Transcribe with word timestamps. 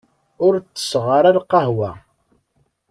Ur 0.45 0.53
tesseɣ 0.59 1.05
ara 1.17 1.35
lqahwa. 1.37 1.91